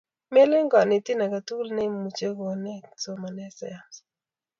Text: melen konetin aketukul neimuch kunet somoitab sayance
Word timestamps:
melen 0.33 0.67
konetin 0.73 1.23
aketukul 1.25 1.69
neimuch 1.75 2.21
kunet 2.39 2.85
somoitab 3.03 3.53
sayance 3.57 4.01